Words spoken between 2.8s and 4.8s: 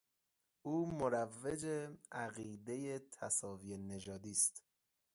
تساوی نژادی است.